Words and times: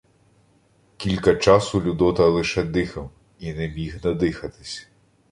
Кілька 0.97 1.35
часу 1.35 1.81
Людота 1.81 2.27
лише 2.27 2.63
дихав 2.63 3.11
і 3.39 3.53
не 3.53 3.67
міг 3.69 3.99
надихатись. 4.05 4.87